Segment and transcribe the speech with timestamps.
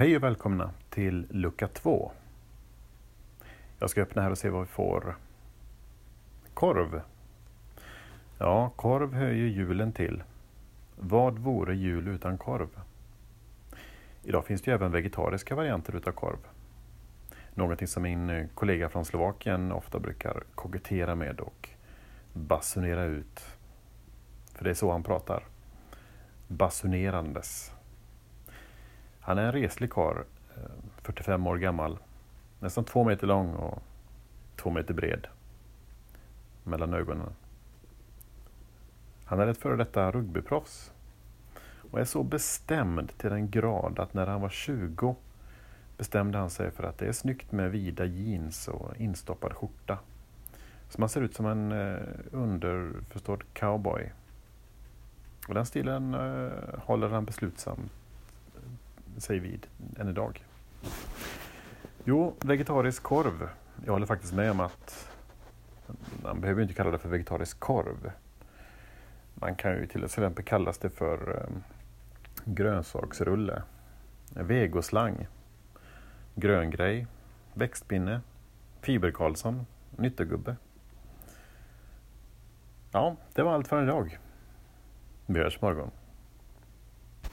[0.00, 2.12] Hej och välkomna till lucka 2.
[3.78, 5.16] Jag ska öppna här och se vad vi får.
[6.54, 7.02] Korv.
[8.38, 10.22] Ja, korv hör ju julen till.
[10.98, 12.68] Vad vore jul utan korv?
[14.22, 16.38] Idag finns det ju även vegetariska varianter utav korv.
[17.54, 21.68] Någonting som min eh, kollega från Slovakien ofta brukar kokettera med och
[22.32, 23.40] basunera ut.
[24.54, 25.44] För det är så han pratar.
[26.48, 27.72] Basunerandes.
[29.30, 30.16] Han är en reslig karl,
[30.56, 30.62] eh,
[31.02, 31.98] 45 år gammal,
[32.60, 33.82] nästan två meter lång och
[34.56, 35.26] två meter bred
[36.64, 37.32] mellan ögonen.
[39.24, 40.92] Han är ett före detta rugbyproffs
[41.90, 45.16] och är så bestämd till den grad att när han var 20
[45.96, 49.98] bestämde han sig för att det är snyggt med vida jeans och instoppad skjorta.
[50.88, 51.98] Så man ser ut som en eh,
[52.30, 54.12] underförstådd cowboy.
[55.48, 57.92] Och den stilen eh, håller han beslutsamt
[59.20, 59.66] sig vid
[59.96, 60.44] än idag.
[62.04, 63.48] Jo, vegetarisk korv.
[63.84, 65.10] Jag håller faktiskt med om att
[66.22, 68.12] man behöver inte kalla det för vegetarisk korv.
[69.34, 71.62] Man kan ju till exempel kallas det för um,
[72.44, 73.62] grönsaksrulle,
[74.34, 75.26] vegoslang,
[76.34, 77.06] gröngrej,
[77.54, 78.20] växtpinne,
[78.80, 80.56] fiberkarlsson, nyttegubbe.
[82.92, 84.18] Ja, det var allt för idag.
[85.26, 85.90] Vi hörs morgon.